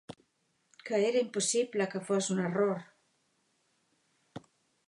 Que 0.87 0.95
era 1.09 1.21
impossible 1.25 1.89
que 1.91 2.03
fos 2.07 2.31
un 2.33 2.39
error! 2.47 2.75